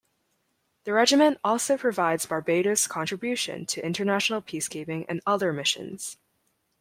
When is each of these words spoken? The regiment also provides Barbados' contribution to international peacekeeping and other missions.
The 0.85 0.93
regiment 0.93 1.37
also 1.43 1.77
provides 1.77 2.25
Barbados' 2.25 2.87
contribution 2.87 3.67
to 3.67 3.85
international 3.85 4.41
peacekeeping 4.41 5.05
and 5.07 5.21
other 5.27 5.53
missions. 5.53 6.17